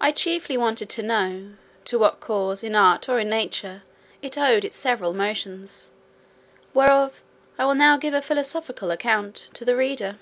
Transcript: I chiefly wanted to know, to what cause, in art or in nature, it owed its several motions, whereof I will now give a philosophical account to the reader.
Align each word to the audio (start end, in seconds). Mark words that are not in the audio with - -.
I 0.00 0.12
chiefly 0.12 0.56
wanted 0.56 0.88
to 0.88 1.02
know, 1.02 1.52
to 1.84 1.98
what 1.98 2.20
cause, 2.20 2.64
in 2.64 2.74
art 2.74 3.06
or 3.10 3.18
in 3.20 3.28
nature, 3.28 3.82
it 4.22 4.38
owed 4.38 4.64
its 4.64 4.78
several 4.78 5.12
motions, 5.12 5.90
whereof 6.72 7.22
I 7.58 7.66
will 7.66 7.74
now 7.74 7.98
give 7.98 8.14
a 8.14 8.22
philosophical 8.22 8.90
account 8.90 9.50
to 9.52 9.66
the 9.66 9.76
reader. 9.76 10.16